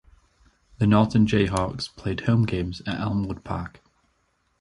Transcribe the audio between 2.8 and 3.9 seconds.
at Elmwood Park.